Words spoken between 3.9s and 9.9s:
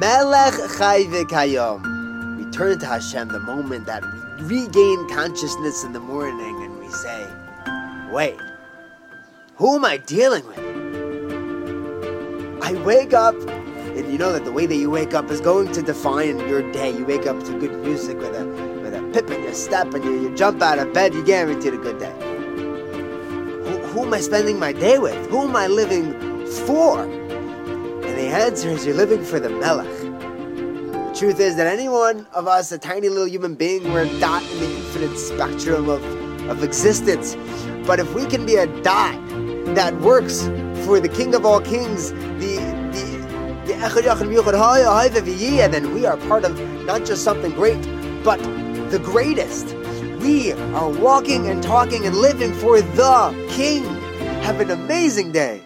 we regain consciousness in the morning and we say, wait, who am